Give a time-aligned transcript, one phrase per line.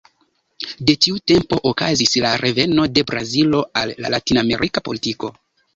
[0.89, 5.37] De tiu tempo okazis la reveno de Brazilo al latinamerika politiko.